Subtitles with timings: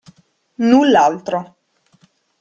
[0.69, 1.37] Null'altro.